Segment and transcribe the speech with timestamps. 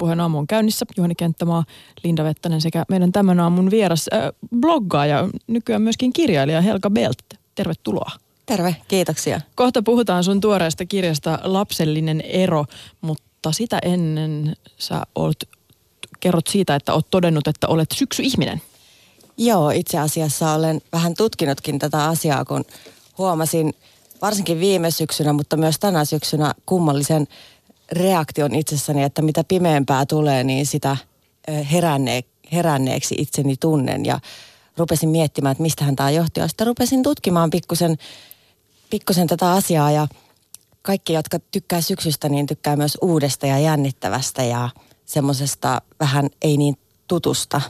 [0.00, 0.86] Puheen aamu on käynnissä.
[0.96, 1.64] Juhani Kenttämaa,
[2.04, 4.20] Linda Vettänen sekä meidän tämän aamun vieras äh,
[4.60, 7.18] bloggaaja, nykyään myöskin kirjailija Helga Belt.
[7.54, 8.10] Tervetuloa.
[8.46, 9.40] Terve, kiitoksia.
[9.54, 12.64] Kohta puhutaan sun tuoreesta kirjasta Lapsellinen ero,
[13.00, 15.48] mutta sitä ennen sä olet,
[16.20, 18.62] kerrot siitä, että olet todennut, että olet syksyihminen.
[19.36, 22.64] Joo, itse asiassa olen vähän tutkinutkin tätä asiaa, kun
[23.18, 23.74] huomasin
[24.22, 27.26] varsinkin viime syksynä, mutta myös tänä syksynä kummallisen
[27.92, 30.96] reaktion itsessäni, että mitä pimeämpää tulee, niin sitä
[31.72, 34.04] heränne, heränneeksi itseni tunnen.
[34.04, 34.20] Ja
[34.76, 36.40] rupesin miettimään, että mistähän tämä johtuu.
[36.42, 37.96] Ja sitten rupesin tutkimaan pikkusen,
[38.90, 40.08] pikkusen tätä asiaa ja
[40.82, 44.68] kaikki, jotka tykkää syksystä, niin tykkää myös uudesta ja jännittävästä ja
[45.06, 47.60] semmoisesta vähän ei niin tutusta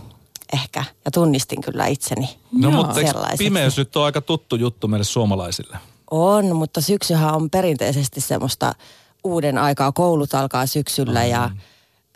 [0.53, 0.85] ehkä.
[1.05, 3.01] Ja tunnistin kyllä itseni No mutta
[3.39, 5.79] pimeys nyt on aika tuttu juttu meille suomalaisille?
[6.11, 8.75] On, mutta syksyhän on perinteisesti semmoista
[9.27, 9.93] uuden aikaa.
[9.93, 11.31] Koulut alkaa syksyllä mm.
[11.31, 11.51] ja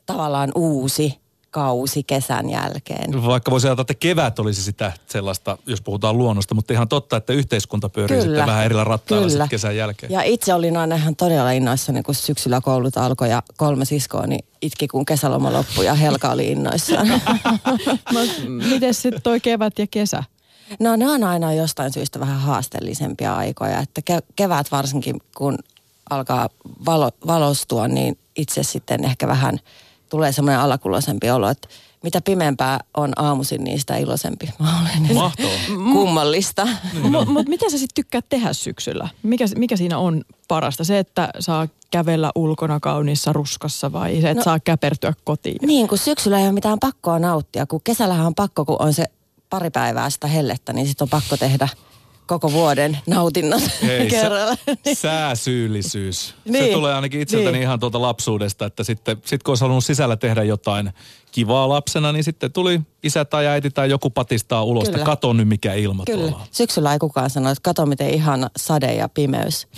[0.06, 3.24] tavallaan uusi kausi kesän jälkeen.
[3.26, 7.32] Vaikka voisi ajatella, että kevät olisi sitä sellaista, jos puhutaan luonnosta, mutta ihan totta, että
[7.32, 8.22] yhteiskunta pyörii Kyllä.
[8.22, 9.48] sitten vähän erillä rattailla Kyllä.
[9.48, 10.12] kesän jälkeen.
[10.12, 14.44] Ja itse olin aina ihan todella innoissani, kun syksyllä koulut alkoi ja kolme siskoa niin
[14.62, 17.08] itki, kun kesäloma loppui ja Helka oli innoissaan.
[18.72, 20.24] Miten sitten toi kevät ja kesä?
[20.80, 25.58] No ne on aina jostain syystä vähän haasteellisempia aikoja, että kevät varsinkin, kun
[26.10, 26.48] alkaa
[26.86, 29.58] valo, valostua, niin itse sitten ehkä vähän
[30.08, 31.68] tulee semmoinen alakuloisempi olo, että
[32.02, 35.14] mitä pimeämpää on aamuisin, niin sitä iloisempi mä olen.
[35.14, 35.50] Mahtoo.
[35.92, 36.68] Kummallista.
[36.92, 39.08] Niin Mutta mut mitä sä sitten tykkäät tehdä syksyllä?
[39.22, 40.84] Mikä, mikä siinä on parasta?
[40.84, 45.58] Se, että saa kävellä ulkona kauniissa ruskassa vai se, että no, saa käpertyä kotiin?
[45.66, 47.66] Niin, kun syksyllä ei ole mitään pakkoa nauttia.
[47.66, 49.04] Kun kesällähän on pakko, kun on se
[49.50, 51.68] pari päivää sitä hellettä, niin sitten on pakko tehdä–
[52.30, 54.56] koko vuoden nautinnot Hei, kerralla.
[54.86, 56.34] Sä, sääsyyllisyys.
[56.48, 57.62] niin, se tulee ainakin itseltäni niin.
[57.62, 60.92] ihan tuolta lapsuudesta, että sitten sit kun olisi halunnut sisällä tehdä jotain
[61.32, 65.48] kivaa lapsena, niin sitten tuli isä tai äiti tai joku patistaa ulos, että kato nyt
[65.48, 66.28] mikä ilma Kyllä.
[66.28, 69.68] tuolla Syksyllä ei kukaan sano, että kato miten ihana sade ja pimeys.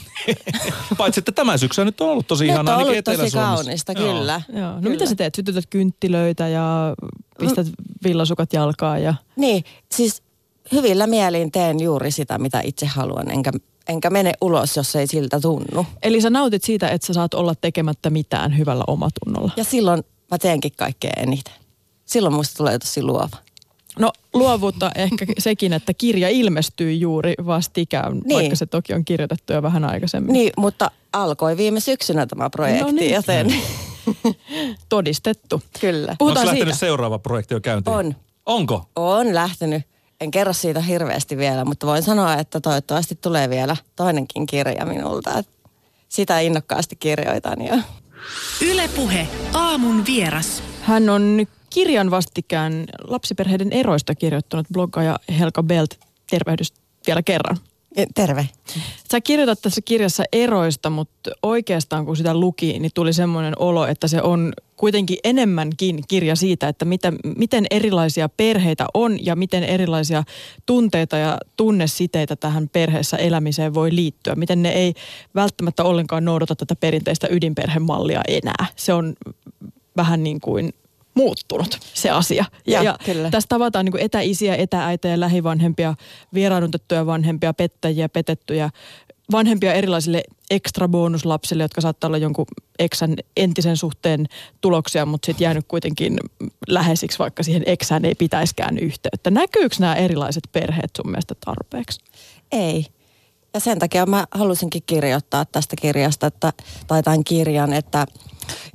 [0.99, 4.13] Paitsi, että tämä syksy nyt on ollut tosi ihana ainakin etelä tosi kaunista, Joo.
[4.13, 4.43] kyllä.
[4.53, 4.71] Joo.
[4.71, 4.91] No kyllä.
[4.91, 5.35] mitä sä teet?
[5.35, 6.95] Sytytät kynttilöitä ja
[7.39, 7.73] pistät mm.
[8.05, 9.15] villasukat jalkaan ja...
[9.37, 10.23] Niin, siis
[10.73, 13.53] hyvillä mielin teen juuri sitä, mitä itse haluan, enkä,
[13.89, 15.87] enkä mene ulos, jos ei siltä tunnu.
[16.03, 19.53] Eli sä nautit siitä, että sä saat olla tekemättä mitään hyvällä omatunnolla.
[19.57, 21.55] Ja silloin mä teenkin kaikkea eniten.
[22.05, 23.37] Silloin musta tulee tosi luova.
[23.99, 28.35] No luovuutta ehkä sekin, että kirja ilmestyy juuri vastikään, niin.
[28.35, 30.33] vaikka se toki on kirjoitettu jo vähän aikaisemmin.
[30.33, 33.15] Niin, mutta alkoi viime syksynä tämä projekti, no niin.
[33.15, 33.55] joten...
[34.89, 35.63] Todistettu.
[35.81, 36.17] Kyllä.
[36.19, 36.87] Puhutaan Onko lähtenyt siitä.
[36.87, 37.97] seuraava projekti jo käyntiin?
[37.97, 38.17] On.
[38.47, 38.89] Onko?
[38.97, 39.83] On lähtenyt.
[40.23, 45.45] En kerro siitä hirveästi vielä, mutta voin sanoa, että toivottavasti tulee vielä toinenkin kirja minulta.
[46.09, 47.79] Sitä innokkaasti kirjoitan jo.
[48.61, 50.63] Ylepuhe aamun vieras.
[50.83, 55.99] Hän on kirjan vastikään lapsiperheiden eroista kirjoittanut bloggaaja Helka Belt.
[56.31, 56.75] Tervehdys
[57.07, 57.57] vielä kerran.
[58.15, 58.49] Terve.
[59.13, 64.09] Sä kirjoitat tässä kirjassa eroista, mutta oikeastaan kun sitä luki, niin tuli semmoinen olo, että
[64.09, 70.25] se on kuitenkin enemmänkin kirja siitä, että mitä, miten erilaisia perheitä on ja miten erilaisia
[70.67, 74.35] tunteita ja tunnesiteitä tähän perheessä elämiseen voi liittyä.
[74.35, 74.95] Miten ne ei
[75.35, 78.67] välttämättä ollenkaan noudata tätä perinteistä ydinperhemallia enää.
[78.77, 79.15] Se on
[79.97, 80.73] vähän niin kuin
[81.15, 82.45] muuttunut se asia.
[82.67, 83.31] Ja, ja kyllä.
[83.31, 85.95] tässä tavataan niin etäisiä, etääitejä, lähivanhempia,
[86.35, 88.71] vieraannutettuja vanhempia, pettäjiä, petettyjä,
[89.33, 92.47] vanhempia erilaisille ekstra bonuslapsille, jotka saattaa olla jonkun
[92.79, 94.27] eksän entisen suhteen
[94.61, 96.17] tuloksia, mutta sitten jäänyt kuitenkin
[96.69, 99.31] läheisiksi, vaikka siihen eksään ei pitäiskään yhteyttä.
[99.31, 102.01] Näkyykö nämä erilaiset perheet sun mielestä tarpeeksi?
[102.53, 102.87] Ei.
[103.55, 106.53] Ja sen takia mä halusinkin kirjoittaa tästä kirjasta, että,
[106.87, 108.07] tai tämän kirjan, että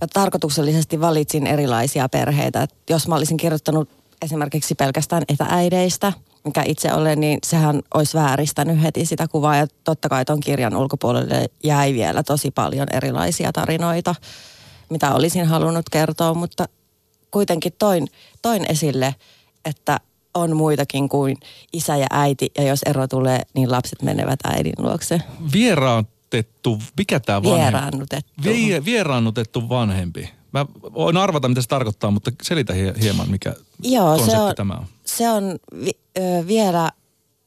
[0.02, 2.64] ja tarkoituksellisesti valitsin erilaisia perheitä.
[2.64, 3.90] Et jos mä olisin kirjoittanut
[4.22, 9.58] esimerkiksi pelkästään etääideistä, mikä itse olen, niin sehän olisi vääristänyt heti sitä kuvaa.
[9.58, 14.16] Ja totta kai ton kirjan ulkopuolelle jäi vielä tosi paljon erilaisia tarinoita,
[14.90, 16.66] mitä olisin halunnut kertoa, mutta
[17.32, 18.08] kuitenkin toin,
[18.42, 19.16] toin esille,
[19.66, 20.00] että
[20.38, 21.38] on muitakin kuin
[21.74, 25.22] isä ja äiti, ja jos ero tulee, niin lapset menevät äidin luokse.
[25.54, 27.64] Vieraannutettu, mikä tämä vanhempi?
[27.64, 28.34] Vieraannutettu.
[28.44, 30.30] Vie, vieraannutettu vanhempi.
[30.54, 33.54] Mä voin arvata, mitä se tarkoittaa, mutta selitä hieman, mikä
[33.84, 34.86] Joo, se on, tämä on.
[35.06, 36.92] Se on vi, ö, vielä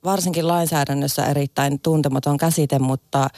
[0.04, 3.28] varsinkin lainsäädännössä erittäin tuntematon käsite, mutta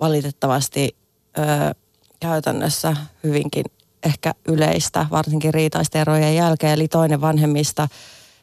[0.00, 0.96] valitettavasti
[1.38, 1.74] ö,
[2.20, 3.64] käytännössä hyvinkin
[4.02, 6.72] ehkä yleistä, varsinkin riitaisterojen jälkeen.
[6.72, 7.88] Eli toinen vanhemmista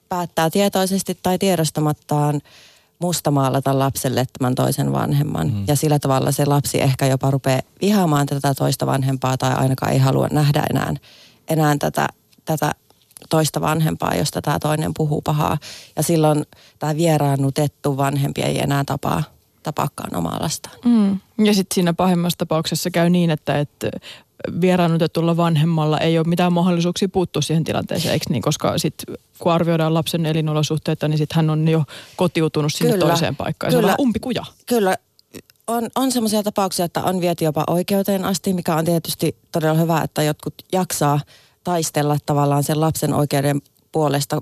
[0.10, 2.42] päättää tietoisesti tai tiedostamattaan
[3.00, 5.54] mustamaalata lapselle tämän toisen vanhemman.
[5.54, 5.64] Mm.
[5.68, 10.00] Ja sillä tavalla se lapsi ehkä jopa rupeaa vihaamaan tätä toista vanhempaa tai ainakaan ei
[10.00, 10.94] halua nähdä enää
[11.50, 12.08] enää tätä,
[12.46, 12.72] tätä
[13.30, 15.58] toista vanhempaa, josta tämä toinen puhuu pahaa.
[15.96, 16.46] Ja silloin
[16.80, 19.24] tämä vieraannutettu vanhempi ei enää tapaa,
[19.68, 20.76] tapaakaan omaa lastaan.
[20.86, 21.20] Mm.
[21.46, 23.90] Ja sitten siinä pahimmassa tapauksessa käy niin, että, että
[24.62, 28.42] vieraannutetulla vanhemmalla ei ole mitään mahdollisuuksia puuttua siihen tilanteeseen, eikö niin?
[28.42, 31.84] Koska sitten kun arvioidaan lapsen elinolosuhteita, niin sitten hän on jo
[32.16, 33.70] kotiutunut sinne kyllä, toiseen paikkaan.
[33.70, 34.46] Kyllä, se on vähän umpikuja.
[34.66, 34.96] Kyllä,
[35.68, 40.02] on, on sellaisia tapauksia, että on viety jopa oikeuteen asti, mikä on tietysti todella hyvä,
[40.02, 41.20] että jotkut jaksaa
[41.64, 43.62] taistella tavallaan sen lapsen oikeuden
[43.92, 44.42] puolesta,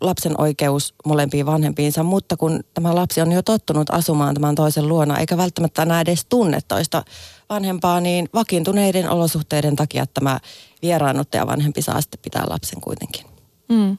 [0.00, 5.18] lapsen oikeus molempiin vanhempiinsa, mutta kun tämä lapsi on jo tottunut asumaan tämän toisen luona,
[5.18, 7.02] eikä välttämättä enää edes tunne toista
[7.48, 10.40] vanhempaa, niin vakiintuneiden olosuhteiden takia tämä
[10.82, 13.26] vieraannuttaja vanhempi saa sitten pitää lapsen kuitenkin.
[13.68, 13.98] Mm.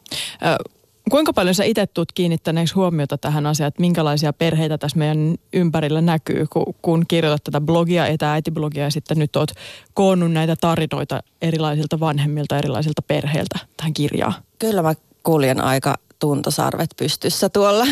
[1.11, 6.01] Kuinka paljon sä itse tulet kiinnittäneeksi huomiota tähän asiaan, että minkälaisia perheitä tässä meidän ympärillä
[6.01, 9.51] näkyy, kun, kun kirjoitat tätä blogia, etääitiblogia ja sitten nyt oot
[9.93, 14.33] koonnut näitä tarinoita erilaisilta vanhemmilta, erilaisilta perheiltä tähän kirjaan?
[14.59, 14.93] Kyllä mä
[15.27, 17.85] kuljen aika tuntosarvet pystyssä tuolla.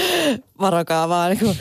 [0.60, 1.38] Varokaa vaan.
[1.38, 1.54] Kun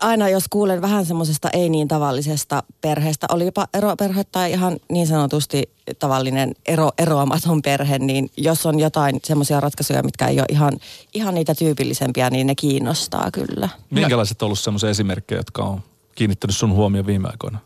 [0.00, 5.70] aina jos kuulen vähän semmoisesta ei niin tavallisesta perheestä, olipa eroperhe tai ihan niin sanotusti
[5.98, 10.72] tavallinen ero, eroamaton perhe, niin jos on jotain semmoisia ratkaisuja, mitkä ei ole ihan,
[11.14, 13.68] ihan niitä tyypillisempiä, niin ne kiinnostaa kyllä.
[13.90, 15.80] Minkälaiset on ollut semmoisia esimerkkejä, jotka on
[16.14, 17.58] kiinnittänyt sun huomioon viime aikoina?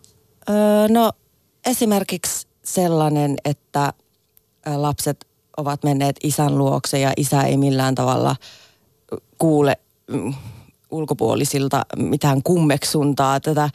[0.51, 0.57] Öö,
[0.89, 1.13] no
[1.67, 3.93] esimerkiksi sellainen, että
[4.77, 5.26] lapset
[5.57, 8.37] ovat menneet isän luokse ja isä ei millään tavalla
[9.39, 9.77] kuule
[10.11, 10.35] mm,
[10.91, 13.71] ulkopuolisilta mitään kummeksuntaa tätä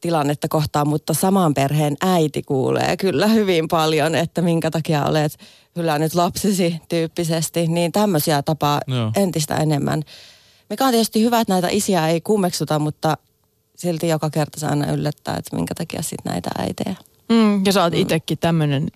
[0.00, 5.38] tilannetta kohtaan, mutta saman perheen äiti kuulee kyllä hyvin paljon, että minkä takia olet
[5.76, 9.12] hylännyt lapsesi tyyppisesti, niin tämmöisiä tapaa Joo.
[9.16, 10.02] entistä enemmän.
[10.70, 13.16] Mikä on tietysti hyvä, että näitä isiä ei kummeksuta, mutta
[13.76, 16.96] silti joka kerta se aina yllättää, että minkä takia sitten näitä äitejä.
[17.28, 17.98] Mm, ja sä oot mm.
[17.98, 18.88] itsekin tämmöinen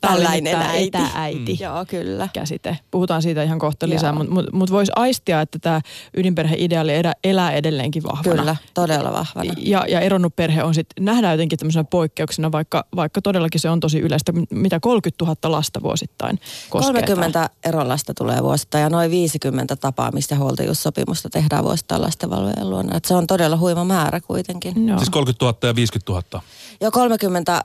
[0.00, 0.86] tällainen äiti.
[0.86, 1.52] Etääiti.
[1.52, 1.64] Mm.
[1.64, 2.28] Joo, kyllä.
[2.32, 2.78] Käsite.
[2.90, 5.80] Puhutaan siitä ihan kohta lisää, mutta mut, mut voisi aistia, että tämä
[6.16, 8.36] ydinperheideaali elää, elää edelleenkin vahvana.
[8.36, 9.52] Kyllä, todella vahvana.
[9.58, 13.80] Ja, ja eronnut perhe on sitten, nähdään jotenkin tämmöisenä poikkeuksena, vaikka, vaikka todellakin se on
[13.80, 16.40] tosi yleistä, mitä 30 000 lasta vuosittain
[16.70, 16.92] koskee.
[16.92, 22.96] 30 erolasta tulee vuosittain ja noin 50 tapaamista ja huoltajuussopimusta tehdään vuosittain lastenvalvojen luona.
[22.96, 24.88] Et se on todella huima määrä kuitenkin.
[24.88, 24.98] Joo.
[24.98, 26.42] Siis 30 000 ja 50 000?
[26.80, 27.64] Joo, 30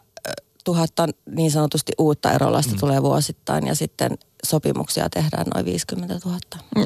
[0.63, 2.79] tuhatta niin sanotusti uutta erolasta mm.
[2.79, 6.39] tulee vuosittain ja sitten sopimuksia tehdään noin 50 000.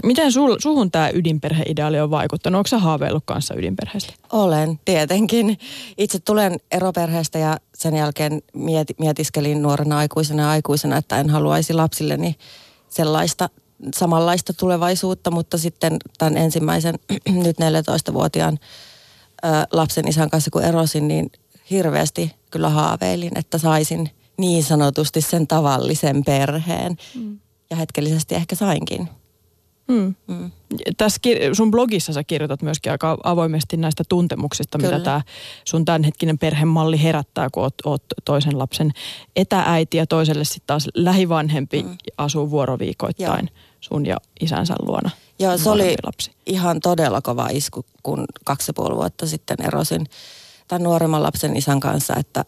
[0.04, 2.58] Miten sul, suhun tämä ydinperheideaali on vaikuttanut?
[2.58, 4.14] Onko sä haaveillut kanssa ydinperheestä?
[4.32, 5.58] Olen, tietenkin.
[5.98, 11.74] Itse tulen eroperheestä ja sen jälkeen mieti, mietiskelin nuorena aikuisena ja aikuisena, että en haluaisi
[11.74, 12.36] lapsilleni
[12.90, 13.50] sellaista
[13.96, 16.96] samanlaista tulevaisuutta, mutta sitten tämän ensimmäisen
[17.46, 18.60] nyt 14-vuotiaan
[19.72, 21.32] lapsen isän kanssa kun erosin, niin
[21.70, 26.96] hirveästi kyllä haaveilin, että saisin niin sanotusti sen tavallisen perheen.
[27.16, 27.40] Mm.
[27.70, 29.10] Ja hetkellisesti ehkä sainkin.
[29.88, 30.16] Mm.
[30.28, 30.52] Mm.
[30.98, 31.22] Tässä
[31.54, 34.92] sun blogissa sä kirjoitat myöskin aika avoimesti näistä tuntemuksista, Kyllä.
[34.92, 35.22] mitä tämä
[35.66, 38.92] sun tämänhetkinen perhemalli herättää, kun oot, oot toisen lapsen
[39.36, 41.98] etääiti ja toiselle sitten taas lähivanhempi mm.
[42.18, 43.60] asuu vuoroviikoittain Joo.
[43.82, 45.10] sun ja isänsä luona.
[45.40, 46.32] Joo, se oli lapsi.
[46.46, 50.06] ihan todella kova isku, kun kaksi ja puoli vuotta sitten erosin
[50.68, 52.46] tämän nuoremman lapsen isän kanssa, että,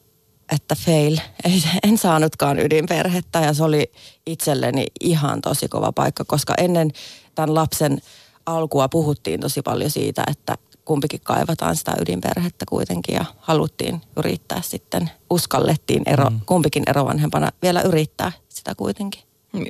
[0.52, 1.18] että fail.
[1.44, 3.92] Ei, en saanutkaan ydinperhettä ja se oli
[4.26, 6.92] itselleni ihan tosi kova paikka, koska ennen
[7.36, 8.02] tämän lapsen
[8.46, 15.12] alkua puhuttiin tosi paljon siitä, että kumpikin kaivataan sitä ydinperhettä kuitenkin ja haluttiin yrittää sitten,
[15.30, 16.40] uskallettiin ero, mm.
[16.46, 19.22] kumpikin erovanhempana vielä yrittää sitä kuitenkin.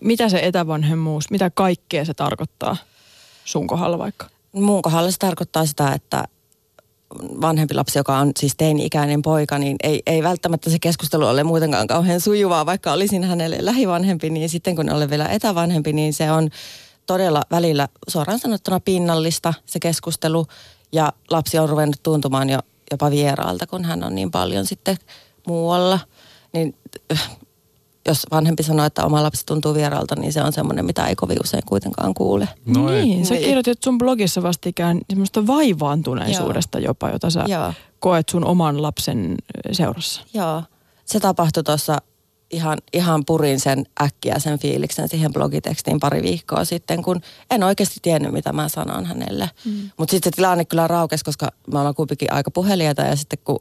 [0.01, 2.77] Mitä se etävanhemmuus, mitä kaikkea se tarkoittaa
[3.45, 4.27] sun kohdalla vaikka?
[4.51, 6.24] Mun kohdalla se tarkoittaa sitä, että
[7.41, 11.87] vanhempi lapsi, joka on siis teini-ikäinen poika, niin ei, ei välttämättä se keskustelu ole muutenkaan
[11.87, 16.49] kauhean sujuvaa, vaikka olisin hänelle lähivanhempi, niin sitten kun olen vielä etävanhempi, niin se on
[17.05, 20.45] todella välillä suoraan sanottuna pinnallista se keskustelu
[20.91, 22.59] ja lapsi on ruvennut tuntumaan jo
[22.91, 24.97] jopa vieraalta, kun hän on niin paljon sitten
[25.47, 25.99] muualla.
[26.53, 26.75] Niin
[28.07, 31.37] jos vanhempi sanoo, että oma lapsi tuntuu vieraalta, niin se on semmoinen, mitä ei kovin
[31.43, 32.49] usein kuitenkaan kuule.
[32.65, 33.25] No niin, ei.
[33.25, 33.45] sä niin.
[33.45, 36.85] kirjoitit sun blogissa vastikään semmoista vaivaantuneisuudesta Joo.
[36.85, 37.73] jopa, jota sä Joo.
[37.99, 39.35] koet sun oman lapsen
[39.71, 40.21] seurassa.
[40.33, 40.63] Joo,
[41.05, 41.97] se tapahtui tuossa
[42.51, 47.21] ihan, ihan purin sen äkkiä sen fiiliksen siihen blogitekstiin pari viikkoa sitten, kun
[47.51, 49.49] en oikeasti tiennyt, mitä mä sanon hänelle.
[49.65, 49.89] Mm.
[49.97, 53.59] Mutta sitten se tilanne kyllä raukesi, koska mä olen kuitenkin aika puhelijata ja sitten kun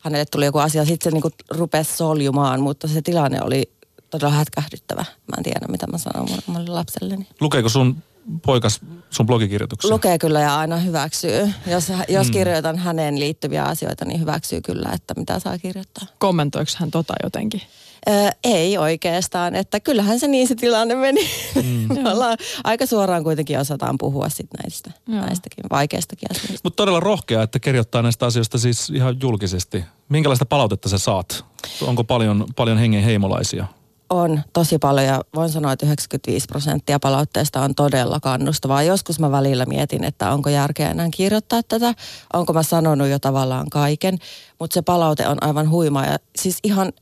[0.00, 3.77] hänelle tuli joku asia, sitten se niinku rupesi soljumaan, mutta se tilanne oli
[4.10, 5.00] todella hätkähdyttävä.
[5.00, 7.26] Mä en tiedä, mitä mä sanon omalle lapselleni.
[7.40, 8.02] Lukeeko sun
[8.46, 9.90] poikas sun blogikirjoituksia?
[9.90, 11.52] Lukee kyllä ja aina hyväksyy.
[11.66, 12.32] Jos, jos mm.
[12.32, 16.06] kirjoitan häneen liittyviä asioita, niin hyväksyy kyllä, että mitä saa kirjoittaa.
[16.18, 17.62] Kommentoiko hän tota jotenkin?
[18.08, 21.30] Öö, ei oikeastaan, että kyllähän se niin se tilanne meni.
[21.54, 21.88] Mm.
[22.64, 26.60] aika suoraan kuitenkin osataan puhua sit näistä, näistäkin vaikeistakin asioista.
[26.64, 29.84] Mutta todella rohkea, että kirjoittaa näistä asioista siis ihan julkisesti.
[30.08, 31.44] Minkälaista palautetta sä saat?
[31.82, 33.66] Onko paljon, paljon hengen heimolaisia?
[34.10, 38.82] On tosi paljon ja voin sanoa, että 95 prosenttia palautteesta on todella kannustavaa.
[38.82, 41.94] Joskus mä välillä mietin, että onko järkeä enää kirjoittaa tätä,
[42.32, 44.18] onko mä sanonut jo tavallaan kaiken,
[44.60, 46.92] mutta se palaute on aivan huima ja siis ihan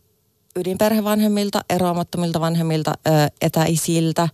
[0.57, 2.93] ydinperhevanhemmilta, eroamattomilta vanhemmilta,
[3.41, 4.29] etäisiltä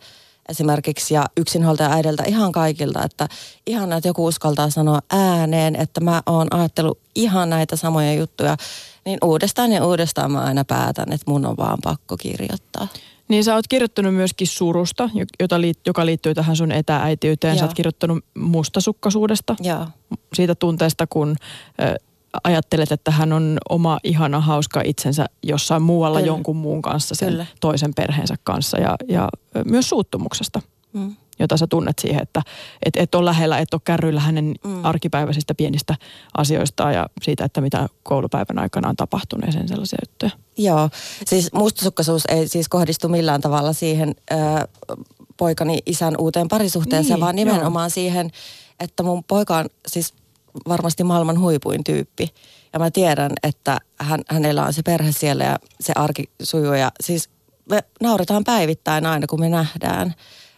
[0.49, 3.29] esimerkiksi ja yksinhuoltaja äideltä ihan kaikilta, että
[3.67, 8.57] ihan että joku uskaltaa sanoa ääneen, että mä oon ajatellut ihan näitä samoja juttuja,
[9.05, 12.89] niin uudestaan ja uudestaan mä aina päätän, että mun on vaan pakko kirjoittaa.
[13.29, 17.53] Niin sä oot kirjoittanut myöskin surusta, jota liit, joka liittyy tähän sun etäääitiyteen.
[17.53, 17.59] Joo.
[17.59, 19.57] Sä oot kirjoittanut mustasukkaisuudesta.
[19.61, 19.87] Joo.
[20.35, 21.37] Siitä tunteesta, kun
[22.45, 26.27] ajattelet, että hän on oma ihana hauska itsensä jossain muualla Kyllä.
[26.27, 27.47] jonkun muun kanssa, sen Kyllä.
[27.61, 29.29] toisen perheensä kanssa ja, ja
[29.65, 30.62] myös suuttumuksesta.
[30.93, 31.17] Mm.
[31.39, 32.43] jota sä tunnet siihen, että
[32.87, 34.85] et, et ole lähellä, et ole kärryillä hänen mm.
[34.85, 35.95] arkipäiväisistä pienistä
[36.37, 40.31] asioista ja siitä, että mitä koulupäivän aikana on tapahtunut ja sen sellaisia juttuja.
[40.59, 40.91] Joo,
[41.27, 44.35] siis mustasukkaisuus ei siis kohdistu millään tavalla siihen ö,
[45.37, 47.95] poikani isän uuteen parisuhteeseen, niin, vaan nimenomaan joo.
[47.95, 48.31] siihen,
[48.81, 50.15] että mun poika on siis
[50.68, 52.35] varmasti maailman huipuin tyyppi.
[52.73, 56.75] Ja mä tiedän, että hän, hänellä on se perhe siellä ja se arki sujuu.
[56.75, 57.30] Ja siis
[57.71, 60.14] me nauretaan päivittäin aina, kun me nähdään.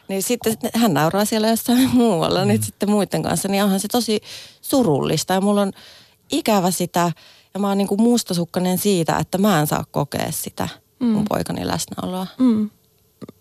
[0.08, 2.48] Niin sitten hän nauraa siellä jossain muualla, mm.
[2.48, 3.48] niin sitten muiden kanssa.
[3.48, 4.20] Niin onhan se tosi
[4.60, 5.72] surullista ja mulla on
[6.30, 7.12] ikävä sitä.
[7.54, 10.68] Ja mä oon niin kuin mustasukkainen siitä, että mä en saa kokea sitä
[11.00, 11.06] mm.
[11.06, 12.26] mun poikani läsnäoloa.
[12.38, 12.70] Mm.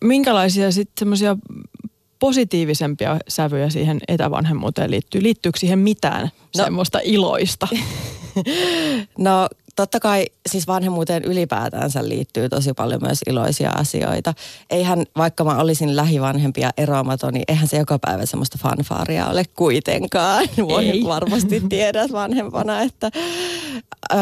[0.04, 1.38] Minkälaisia sitten semmoisia
[2.24, 5.24] positiivisempia sävyjä siihen etävanhemmuuteen liittyy?
[5.24, 6.22] Liittyykö siihen mitään
[6.58, 7.68] no, semmoista iloista?
[9.18, 14.34] no totta kai siis vanhemmuuteen ylipäätänsä liittyy tosi paljon myös iloisia asioita.
[14.70, 20.48] Eihän, vaikka mä olisin lähivanhempia eroamaton, niin eihän se joka päivä semmoista fanfaaria ole kuitenkaan.
[20.70, 23.12] Voi varmasti tiedät vanhempana, että
[24.14, 24.20] äh,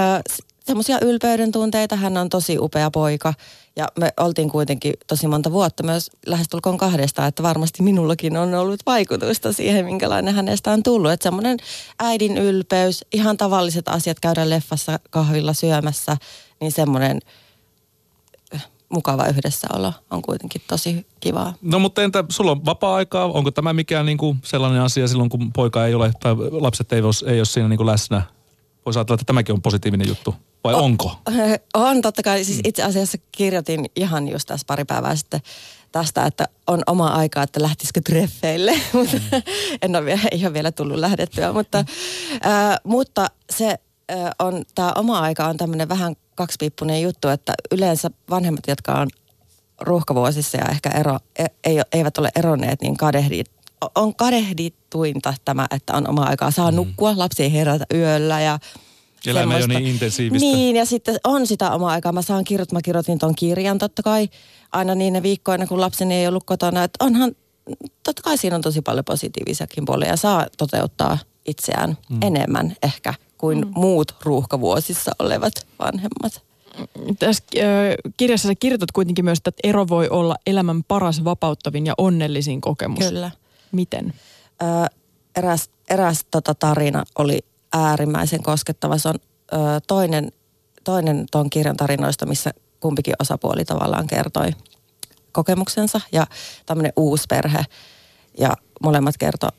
[0.66, 1.96] semmoisia ylpeyden tunteita.
[1.96, 3.34] Hän on tosi upea poika
[3.76, 8.80] ja me oltiin kuitenkin tosi monta vuotta myös lähestulkoon kahdesta, että varmasti minullakin on ollut
[8.86, 11.12] vaikutusta siihen, minkälainen hänestä on tullut.
[11.12, 11.58] Että semmoinen
[12.00, 16.18] äidin ylpeys, ihan tavalliset asiat, käydä leffassa kahvilla syömässä,
[16.62, 17.20] niin semmoinen
[18.56, 21.54] äh, mukava yhdessäolo on kuitenkin tosi kivaa.
[21.62, 25.86] No mutta entä, sulla on vapaa-aikaa, onko tämä mikään niinku sellainen asia silloin, kun poika
[25.86, 28.22] ei ole tai lapset ei ole, ei ole siinä niinku läsnä?
[28.86, 30.36] Voisi ajatella, että tämäkin on positiivinen juttu.
[30.64, 31.16] Vai o, onko?
[31.74, 32.44] On totta kai.
[32.44, 35.42] Siis itse asiassa kirjoitin ihan just tässä pari päivää sitten
[35.92, 38.74] tästä, että on oma aika, että lähtisikö treffeille.
[38.94, 39.42] Mutta mm.
[39.82, 41.54] en ole vielä, ei ole vielä tullut lähdettyä.
[41.54, 42.52] Mutta, mm.
[42.52, 43.70] äh, mutta se
[44.12, 49.08] äh, on, tämä oma aika on tämmöinen vähän kaksipiippunen juttu, että yleensä vanhemmat, jotka on
[49.82, 53.52] ruuhkavuosissa ja ehkä ero, e, ei, eivät ole eronneet, niin kadehdit,
[53.96, 56.52] on kadehdittuinta tämä, että on oma aikaa.
[56.52, 56.76] Saa mm.
[56.76, 58.60] nukkua, lapsi ei herätä yöllä ja
[59.26, 60.46] Elämä jo niin intensiivistä.
[60.46, 62.12] Niin, ja sitten on sitä omaa aikaa.
[62.12, 64.30] Mä saan kirjoittaa, mä kirjoitin ton kirjan totta kai
[64.72, 66.84] aina niin ne viikkoina, kun lapseni ei ollut kotona.
[66.84, 67.32] Että onhan,
[68.04, 70.16] totta kai siinä on tosi paljon positiivisiakin puolia.
[70.16, 72.18] Saa toteuttaa itseään mm.
[72.22, 73.72] enemmän ehkä kuin mm.
[73.76, 76.44] muut ruuhkavuosissa olevat vanhemmat.
[77.20, 77.44] Tässä
[78.18, 83.06] kirjassa sä kirjoitat kuitenkin myös, että ero voi olla elämän paras vapauttavin ja onnellisin kokemus.
[83.06, 83.32] Kyllä.
[83.72, 84.14] Miten?
[84.62, 84.66] Ö,
[85.36, 87.40] eräs eräs tota tarina oli
[87.74, 88.98] äärimmäisen koskettava.
[88.98, 89.16] Se on
[89.54, 90.32] ö, toinen,
[90.84, 94.52] toinen tuon kirjan tarinoista, missä kumpikin osapuoli tavallaan kertoi
[95.32, 96.28] kokemuksensa ja
[96.66, 97.66] tämmöinen uusi perhe.
[98.38, 99.50] Ja molemmat kertoi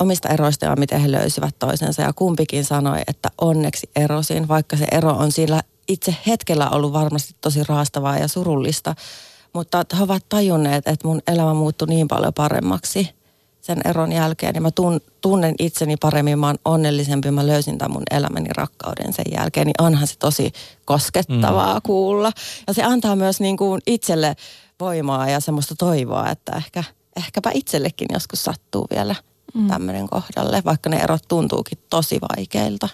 [0.00, 2.02] omista eroista ja miten he löysivät toisensa.
[2.02, 7.34] Ja kumpikin sanoi, että onneksi erosin, vaikka se ero on sillä itse hetkellä ollut varmasti
[7.40, 8.94] tosi raastavaa ja surullista,
[9.52, 13.17] mutta he ovat tajunneet, että mun elämä muuttui niin paljon paremmaksi
[13.68, 14.54] sen eron jälkeen.
[14.54, 19.12] Ja mä tun, tunnen itseni paremmin, mä oon onnellisempi, mä löysin tämän mun elämäni rakkauden
[19.12, 19.66] sen jälkeen.
[19.66, 20.52] Niin onhan se tosi
[20.84, 21.80] koskettavaa mm.
[21.82, 22.32] kuulla.
[22.66, 24.36] Ja se antaa myös niin kuin itselle
[24.80, 26.84] voimaa ja semmoista toivoa, että ehkä,
[27.16, 29.14] ehkäpä itsellekin joskus sattuu vielä
[29.54, 29.68] mm.
[29.68, 32.88] tämmöinen kohdalle, vaikka ne erot tuntuukin tosi vaikeilta.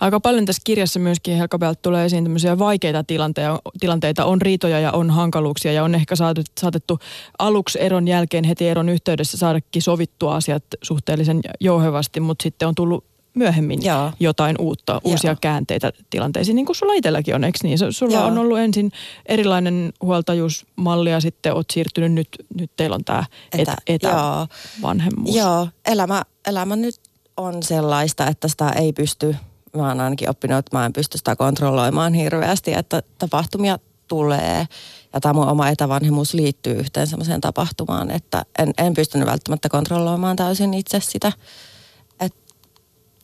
[0.00, 4.24] Aika paljon tässä kirjassa myöskin Helkabelt tulee esiin tämmöisiä vaikeita tilanteita, tilanteita.
[4.24, 6.14] On riitoja ja on hankaluuksia ja on ehkä
[6.60, 6.98] saatettu
[7.38, 13.04] aluksi eron jälkeen heti eron yhteydessä saadakin sovittua asiat suhteellisen jouhevasti, mutta sitten on tullut
[13.34, 14.12] myöhemmin Joo.
[14.20, 15.38] jotain uutta, uusia Joo.
[15.40, 17.78] käänteitä tilanteisiin, niin kuin sulla itselläkin on, eikö niin?
[17.90, 18.24] Sulla Joo.
[18.24, 18.92] on ollut ensin
[19.26, 25.36] erilainen huoltajuusmalli ja sitten oot siirtynyt nyt, nyt teillä on tämä et, Etä, etävanhemmuus.
[25.36, 27.00] Joo, elämä, elämä nyt
[27.36, 29.36] on sellaista, että sitä ei pysty,
[29.76, 34.66] mä oon ainakin oppinut, että mä en pysty sitä kontrolloimaan hirveästi, että tapahtumia tulee.
[35.12, 40.36] Ja tämä mun oma etävanhemmuus liittyy yhteen sellaiseen tapahtumaan, että en, en pystynyt välttämättä kontrolloimaan
[40.36, 41.32] täysin itse sitä.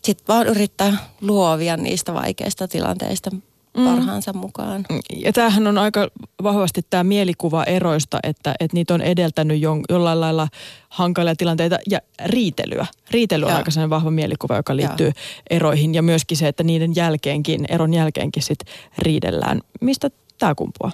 [0.05, 3.31] Sitten vaan yrittää luovia niistä vaikeista tilanteista
[3.79, 3.85] mm.
[3.85, 4.85] parhaansa mukaan.
[5.17, 6.09] Ja tämähän on aika
[6.43, 10.49] vahvasti tämä mielikuva eroista, että, että niitä on edeltänyt jo, jollain lailla
[10.89, 12.87] hankalia tilanteita ja riitelyä.
[13.11, 13.57] Riitely on ja.
[13.57, 15.13] aika sellainen vahva mielikuva, joka liittyy ja.
[15.51, 18.59] eroihin ja myöskin se, että niiden jälkeenkin, eron jälkeenkin sit
[18.99, 19.61] riidellään.
[19.81, 20.93] Mistä tämä kumpuaa?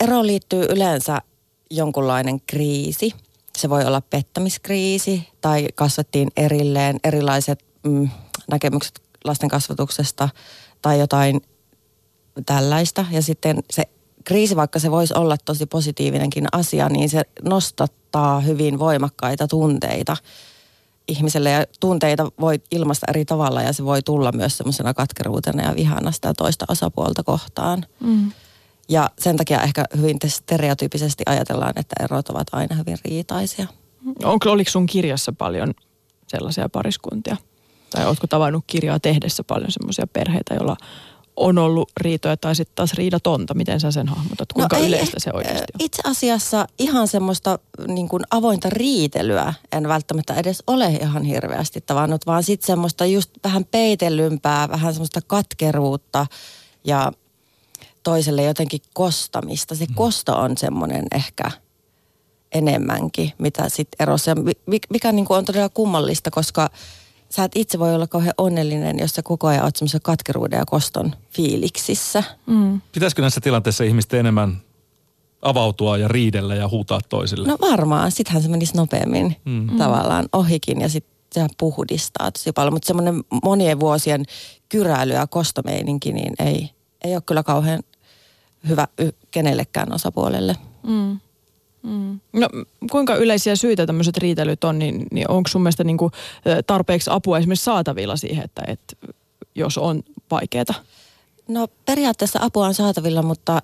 [0.00, 1.18] ero liittyy yleensä
[1.70, 3.12] jonkunlainen kriisi.
[3.58, 8.08] Se voi olla pettämiskriisi tai kasvattiin erilleen erilaiset mm,
[8.50, 10.28] näkemykset lasten kasvatuksesta
[10.84, 11.40] tai jotain
[12.46, 13.04] tällaista.
[13.10, 13.82] Ja sitten se
[14.24, 20.16] kriisi, vaikka se voisi olla tosi positiivinenkin asia, niin se nostattaa hyvin voimakkaita tunteita
[21.08, 25.74] ihmiselle ja tunteita voi ilmaista eri tavalla ja se voi tulla myös semmoisena katkeruutena ja
[25.76, 27.86] vihana sitä toista osapuolta kohtaan.
[28.00, 28.32] Mm.
[28.88, 33.66] Ja sen takia ehkä hyvin stereotyypisesti ajatellaan, että erot ovat aina hyvin riitaisia.
[34.24, 35.74] Onko, oliko sun kirjassa paljon
[36.28, 37.36] sellaisia pariskuntia?
[37.94, 40.76] Tai oletko tavannut kirjaa tehdessä paljon sellaisia perheitä, joilla
[41.36, 43.54] on ollut riitoja tai sitten taas riidatonta?
[43.54, 44.52] Miten sä sen hahmotat?
[44.52, 45.84] Kuinka no yleistä se oikeasti on?
[45.84, 52.26] Itse asiassa ihan semmoista niin kuin avointa riitelyä en välttämättä edes ole ihan hirveästi tavannut,
[52.26, 56.26] vaan sitten semmoista just vähän peitellympää, vähän semmoista katkeruutta
[56.84, 57.12] ja
[58.02, 59.74] toiselle jotenkin kostamista.
[59.74, 59.94] Se mm.
[59.94, 61.50] kosto on semmoinen ehkä
[62.52, 64.32] enemmänkin, mitä sitten erossa.
[64.90, 66.70] Mikä niin kuin on todella kummallista, koska
[67.36, 70.64] sä et itse voi olla kauhean onnellinen, jos sä koko ajan oot semmoisen katkeruuden ja
[70.66, 72.22] koston fiiliksissä.
[72.46, 72.80] Mm.
[72.92, 74.62] Pitäisikö näissä tilanteissa ihmisten enemmän
[75.42, 77.48] avautua ja riidellä ja huutaa toisille?
[77.48, 79.78] No varmaan, sittenhän se menisi nopeammin mm.
[79.78, 82.72] tavallaan ohikin ja sitten se puhdistaa tosi paljon.
[82.72, 84.24] Mutta semmoinen monien vuosien
[84.68, 86.70] kyräily ja kostomeininki, niin ei,
[87.04, 87.82] ei ole kyllä kauhean
[88.68, 88.88] hyvä
[89.30, 90.56] kenellekään osapuolelle.
[90.82, 91.20] Mm.
[91.84, 92.20] Mm.
[92.32, 92.48] No
[92.90, 96.12] kuinka yleisiä syitä tämmöiset riitelyt on, niin, niin onko sun mielestä niin kuin
[96.66, 99.14] tarpeeksi apua esimerkiksi saatavilla siihen, että, että
[99.54, 100.64] jos on vaikeaa?
[101.48, 103.62] No periaatteessa apua on saatavilla, mutta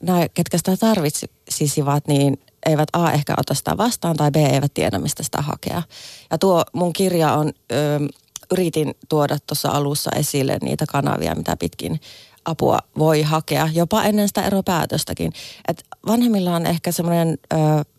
[0.00, 4.98] nämä, ketkä sitä tarvitsisivat, niin eivät A ehkä ota sitä vastaan tai B eivät tiedä,
[4.98, 5.82] mistä sitä hakea.
[6.30, 7.76] Ja tuo mun kirja on, ö,
[8.52, 12.00] yritin tuoda tuossa alussa esille niitä kanavia, mitä pitkin
[12.46, 15.32] apua voi hakea, jopa ennen sitä eropäätöstäkin.
[15.68, 17.38] Et vanhemmilla on ehkä semmoinen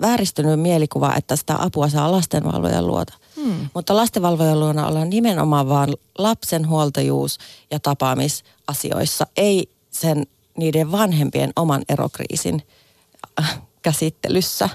[0.01, 3.13] vääristynyt mielikuva, että sitä apua saa lastenvalvojan luota.
[3.35, 3.69] Hmm.
[3.73, 7.37] Mutta lastenvalvojan luona ollaan nimenomaan vaan lapsen huoltajuus-
[7.71, 12.61] ja tapaamisasioissa, ei sen niiden vanhempien oman erokriisin
[13.39, 14.69] äh, käsittelyssä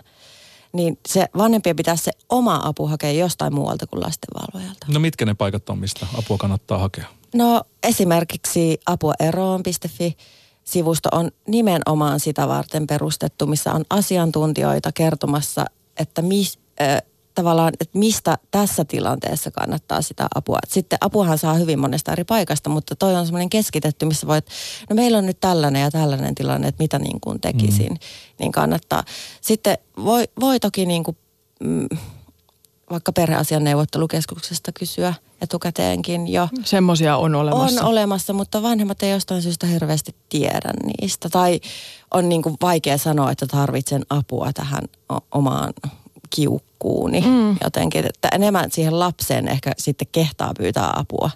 [0.72, 4.86] niin se vanhempien pitäisi se oma apu hakea jostain muualta kuin lastenvalvojalta.
[4.88, 7.06] No mitkä ne paikat on, mistä apua kannattaa hakea?
[7.34, 10.16] No esimerkiksi apueroon.fi
[10.64, 15.64] sivusto on nimenomaan sitä varten perustettu, missä on asiantuntijoita kertomassa,
[15.98, 17.02] että mis, äh,
[17.34, 20.58] tavallaan, että mistä tässä tilanteessa kannattaa sitä apua.
[20.68, 24.46] Sitten apuhan saa hyvin monesta eri paikasta, mutta toi on semmoinen keskitetty, missä voit,
[24.90, 27.98] no meillä on nyt tällainen ja tällainen tilanne, että mitä niin kuin tekisin, mm.
[28.38, 29.04] niin kannattaa.
[29.40, 31.16] Sitten voi, voi toki niin kuin,
[31.60, 31.88] mm,
[32.92, 36.48] vaikka perheasian neuvottelukeskuksesta kysyä etukäteenkin jo.
[36.64, 37.80] Semmoisia on olemassa.
[37.80, 41.28] On olemassa, mutta vanhemmat ei jostain syystä hirveästi tiedä niistä.
[41.28, 41.60] Tai
[42.14, 44.82] on niin kuin vaikea sanoa, että tarvitsen apua tähän
[45.32, 45.72] omaan
[46.30, 47.56] kiukkuuni mm.
[47.64, 48.06] jotenkin.
[48.06, 51.30] Että enemmän siihen lapseen ehkä sitten kehtaa pyytää apua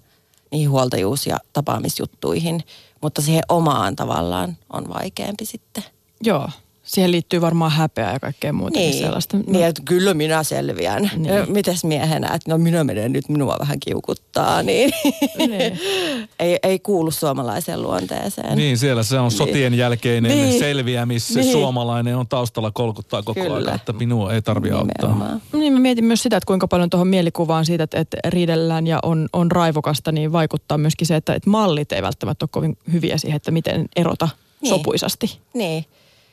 [0.50, 2.62] niihin huoltajuus- ja tapaamisjuttuihin,
[3.02, 5.84] mutta siihen omaan tavallaan on vaikeampi sitten.
[6.22, 6.50] Joo,
[6.86, 9.36] Siihen liittyy varmaan häpeä ja kaikkea muuta niin, sellaista.
[9.36, 9.42] No.
[9.46, 11.10] Niin, että kyllä minä selviän.
[11.16, 11.34] Niin.
[11.34, 14.92] No, mites miehenä, että no minä menen nyt, minua vähän kiukuttaa, niin,
[15.38, 15.80] niin.
[16.38, 18.58] ei, ei kuulu suomalaiseen luonteeseen.
[18.58, 19.38] Niin, siellä se on niin.
[19.38, 20.58] sotien jälkeinen niin.
[20.58, 21.52] selviämis, niin.
[21.52, 23.56] suomalainen on taustalla kolkuttaa koko kyllä.
[23.56, 25.40] ajan, että minua ei tarvi auttaa.
[25.52, 28.98] Niin mä mietin myös sitä, että kuinka paljon tuohon mielikuvaan siitä, että, että riidellään ja
[29.02, 33.18] on, on raivokasta, niin vaikuttaa myöskin se, että, että mallit ei välttämättä ole kovin hyviä
[33.18, 34.28] siihen, että miten erota
[34.60, 34.68] niin.
[34.70, 35.38] sopuisasti.
[35.54, 35.86] Niin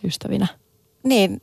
[0.03, 0.47] ystävinä.
[1.03, 1.41] Niin,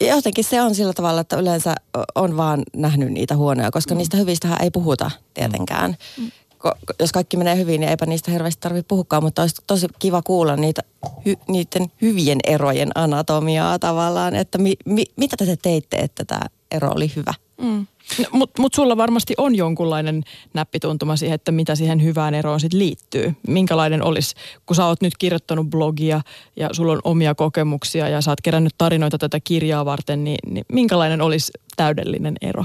[0.00, 1.74] jotenkin se on sillä tavalla, että yleensä
[2.14, 3.98] on vaan nähnyt niitä huonoja, koska mm.
[3.98, 5.96] niistä hyvistähän ei puhuta tietenkään.
[6.18, 6.30] Mm.
[6.58, 10.22] Ko, jos kaikki menee hyvin, niin eipä niistä hirveästi tarvitse puhukaan, mutta olisi tosi kiva
[10.22, 10.82] kuulla niitä,
[11.26, 16.90] hy, niiden hyvien erojen anatomiaa tavallaan, että mi, mi, mitä te teitte, että tämä ero
[16.90, 17.34] oli hyvä.
[17.62, 17.86] Mm.
[18.18, 20.22] No, Mutta mut sulla varmasti on jonkunlainen
[20.54, 23.34] näppituntuma siihen, että mitä siihen hyvään eroon sitten liittyy.
[23.48, 24.34] Minkälainen olisi,
[24.66, 26.20] kun sä oot nyt kirjoittanut blogia
[26.56, 30.64] ja sulla on omia kokemuksia ja sä oot kerännyt tarinoita tätä kirjaa varten, niin, niin
[30.72, 32.64] minkälainen olisi täydellinen ero?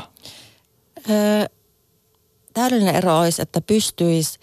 [1.10, 1.46] Öö,
[2.54, 4.40] täydellinen ero olisi, että pystyisi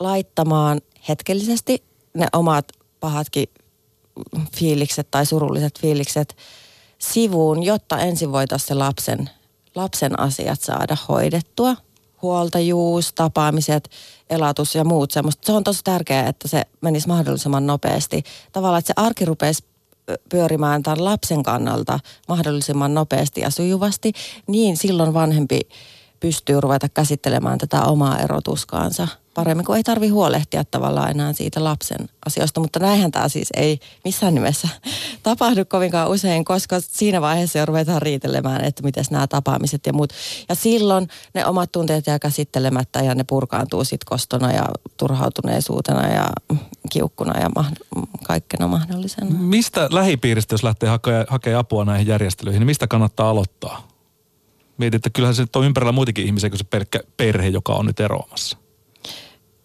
[0.00, 1.84] laittamaan hetkellisesti
[2.14, 3.48] ne omat pahatkin
[4.56, 6.36] fiilikset tai surulliset fiilikset
[6.98, 9.30] sivuun, jotta ensin voitaisiin se lapsen,
[9.74, 11.76] lapsen asiat saada hoidettua.
[12.22, 13.90] Huoltajuus, tapaamiset,
[14.30, 15.46] elatus ja muut semmoista.
[15.46, 18.22] Se on tosi tärkeää, että se menisi mahdollisimman nopeasti.
[18.52, 19.64] Tavallaan, että se arki rupeisi
[20.28, 24.12] pyörimään tämän lapsen kannalta mahdollisimman nopeasti ja sujuvasti,
[24.46, 25.60] niin silloin vanhempi
[26.20, 32.08] pystyy ruveta käsittelemään tätä omaa erotuskaansa paremmin, kun ei tarvi huolehtia tavallaan enää siitä lapsen
[32.26, 32.60] asioista.
[32.60, 34.68] Mutta näinhän tämä siis ei missään nimessä
[35.22, 40.12] tapahdu kovinkaan usein, koska siinä vaiheessa jo ruvetaan riitelemään, että miten nämä tapaamiset ja muut.
[40.48, 46.26] Ja silloin ne omat tunteet jää käsittelemättä ja ne purkaantuu sitten kostona ja turhautuneisuutena ja
[46.90, 47.50] kiukkuna ja
[48.22, 49.30] kaikkena mahdollisena.
[49.38, 53.88] Mistä lähipiiristä, jos lähtee hakemaan hakee apua näihin järjestelyihin, niin mistä kannattaa aloittaa?
[54.78, 58.00] Mietit, että kyllähän se on ympärillä muitakin ihmisiä kuin se perke, perhe, joka on nyt
[58.00, 58.63] eroamassa.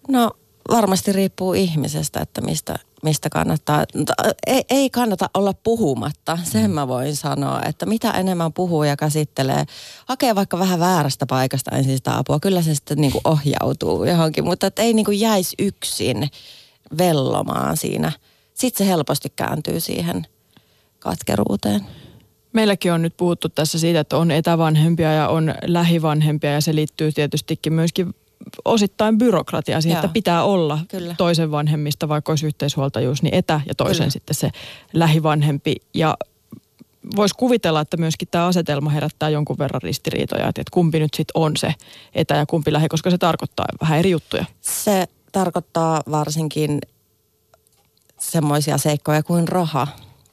[0.09, 0.31] No
[0.69, 3.85] varmasti riippuu ihmisestä, että mistä, mistä kannattaa.
[4.47, 9.65] Ei, ei kannata olla puhumatta, sen mä voin sanoa, että mitä enemmän puhuu ja käsittelee.
[10.05, 14.43] Hakee vaikka vähän väärästä paikasta ensin sitä apua, kyllä se sitten niin kuin ohjautuu johonkin,
[14.43, 16.29] mutta että ei niin kuin jäisi yksin
[16.97, 18.11] vellomaan siinä.
[18.53, 20.27] Sitten se helposti kääntyy siihen
[20.99, 21.85] katkeruuteen.
[22.53, 27.11] Meilläkin on nyt puhuttu tässä siitä, että on etävanhempia ja on lähivanhempia ja se liittyy
[27.11, 28.13] tietystikin myöskin
[28.65, 29.99] osittain byrokratia siihen, Joo.
[30.05, 31.15] että pitää olla Kyllä.
[31.17, 34.09] toisen vanhemmista, vaikka olisi yhteishuoltajuus, niin etä ja toisen Kyllä.
[34.09, 34.49] sitten se
[34.93, 35.75] lähivanhempi.
[35.93, 36.17] Ja
[37.15, 41.57] voisi kuvitella, että myöskin tämä asetelma herättää jonkun verran ristiriitoja, että kumpi nyt sitten on
[41.57, 41.73] se
[42.15, 44.45] etä ja kumpi lähi, koska se tarkoittaa vähän eri juttuja.
[44.61, 46.79] Se tarkoittaa varsinkin
[48.19, 49.87] semmoisia seikkoja kuin raha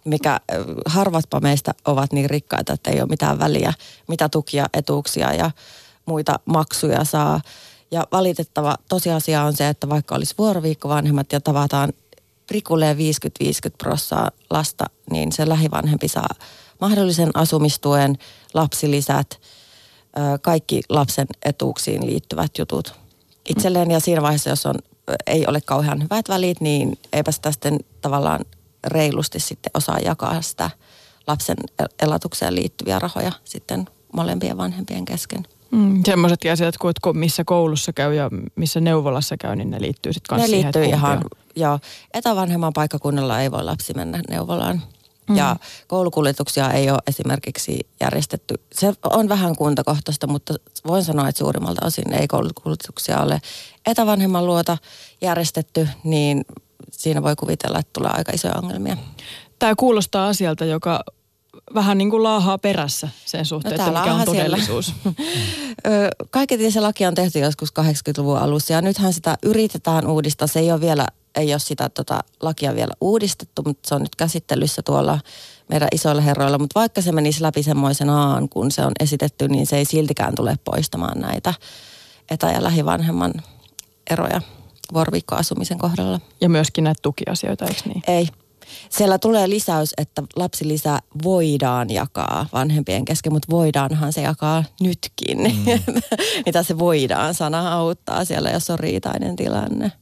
[0.07, 0.40] mikä
[0.87, 3.73] harvatpa meistä ovat niin rikkaita, että ei ole mitään väliä,
[4.09, 5.51] mitä tukia, etuuksia ja
[6.07, 7.40] muita maksuja saa.
[7.90, 11.92] Ja valitettava tosiasia on se, että vaikka olisi vuoroviikko vanhemmat ja tavataan
[12.46, 13.01] prikulleen 50-50
[13.79, 16.35] prossaa lasta, niin se lähivanhempi saa
[16.81, 18.18] mahdollisen asumistuen,
[18.55, 19.40] lapsilisät,
[20.42, 22.94] kaikki lapsen etuuksiin liittyvät jutut
[23.49, 23.90] itselleen.
[23.90, 24.75] Ja siinä vaiheessa, jos on,
[25.27, 28.44] ei ole kauhean hyvät välit, niin eipä sitä sitten tavallaan
[28.87, 30.70] reilusti sitten osaa jakaa sitä
[31.27, 31.57] lapsen
[32.03, 35.46] elatukseen liittyviä rahoja sitten molempien vanhempien kesken.
[35.71, 40.29] Mm, Semmoiset asiat kuin missä koulussa käy ja missä neuvolassa käy, niin ne liittyy sitten
[40.29, 41.25] kanssa Ne liittyy siihen, ihan,
[41.57, 41.79] joo.
[42.15, 44.83] Etävanhemman paikkakunnalla ei voi lapsi mennä neuvolaan.
[45.29, 45.37] Mm.
[45.37, 48.55] Ja koulukuljetuksia ei ole esimerkiksi järjestetty.
[48.73, 50.55] Se on vähän kuntakohtaista, mutta
[50.87, 53.41] voin sanoa, että suurimmalta osin ei koulukuljetuksia ole
[53.87, 54.79] etävanhemman luota
[55.21, 56.45] järjestetty, niin
[56.91, 58.97] siinä voi kuvitella, että tulee aika isoja ongelmia.
[59.59, 61.05] Tämä kuulostaa asialta, joka
[61.75, 64.93] vähän niin kuin laahaa perässä sen suhteen, no, että mikä on todellisuus.
[66.31, 70.47] Kaiketi se laki on tehty joskus 80-luvun alussa ja nythän sitä yritetään uudistaa.
[70.47, 74.17] Se ei ole vielä, ei ole sitä tota, lakia vielä uudistettu, mutta se on nyt
[74.17, 75.19] käsittelyssä tuolla
[75.69, 76.59] meidän isoilla herroilla.
[76.59, 80.59] Mutta vaikka se menisi läpi semmoisenaan, kun se on esitetty, niin se ei siltikään tule
[80.65, 81.55] poistamaan näitä
[82.31, 83.33] etä- ja lähivanhemman
[84.11, 84.41] eroja
[84.93, 86.21] vuoroviikkoasumisen kohdalla.
[86.41, 88.03] Ja myöskin näitä tukiasioita, eikö niin?
[88.07, 88.29] Ei.
[88.91, 95.39] Siellä tulee lisäys, että lapsilisä voidaan jakaa vanhempien kesken, mutta voidaanhan se jakaa nytkin.
[95.39, 96.03] Mm.
[96.47, 99.93] mitä se voidaan sana auttaa siellä, jos on riitainen tilanne.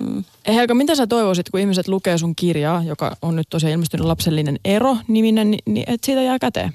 [0.00, 0.24] Mm.
[0.48, 4.58] Helka, mitä sä toivoisit, kun ihmiset lukee sun kirjaa, joka on nyt tosiaan ilmestynyt lapsellinen
[4.64, 6.72] ero niminen, niin, niin että siitä jää käteen?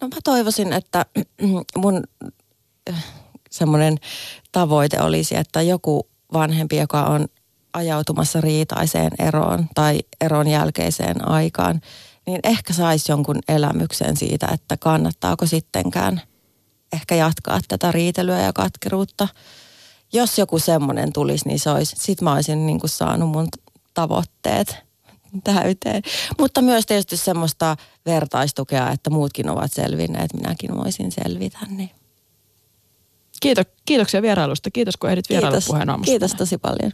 [0.00, 1.06] No mä toivoisin, että
[1.76, 2.04] mun
[2.90, 3.04] äh,
[3.50, 3.98] semmoinen
[4.52, 7.26] tavoite olisi, että joku vanhempi, joka on
[7.72, 11.80] ajautumassa riitaiseen eroon tai eron jälkeiseen aikaan,
[12.26, 16.20] niin ehkä saisi jonkun elämyksen siitä, että kannattaako sittenkään
[16.92, 19.28] ehkä jatkaa tätä riitelyä ja katkeruutta.
[20.12, 23.48] Jos joku semmoinen tulisi, niin se olisi, sit mä olisin niin kuin saanut mun
[23.94, 24.76] tavoitteet
[25.44, 26.02] täyteen.
[26.38, 31.58] Mutta myös tietysti semmoista vertaistukea, että muutkin ovat selvinneet, minäkin voisin selvitä.
[31.68, 31.90] Niin.
[33.40, 34.70] Kiitos, kiitoksia vierailusta.
[34.70, 36.88] Kiitos kun ehdit vierailu Kiitos, kiitos tosi paljon.